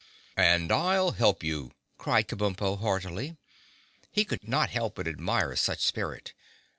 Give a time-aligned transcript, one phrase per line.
[0.37, 3.37] "And I'll help you!" cried Kabumpo heartily.
[4.11, 6.33] He could not help but admire such spirit.